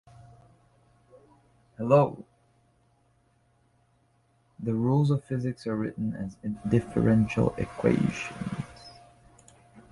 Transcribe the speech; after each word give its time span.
The 1.77 2.23
rules 4.73 5.11
of 5.11 5.23
physics 5.23 5.67
are 5.67 5.75
written 5.75 6.15
as 6.15 6.35
differential 6.67 7.53
equations. 7.55 8.31